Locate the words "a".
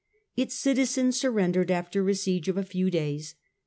2.09-2.15, 2.57-2.63